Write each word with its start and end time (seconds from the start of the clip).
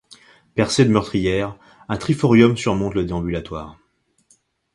Percé 0.55 0.83
de 0.83 0.89
meurtrières, 0.89 1.55
un 1.87 1.95
triforium 1.95 2.57
surmonte 2.57 2.95
le 2.95 3.05
déambulatoire. 3.05 3.77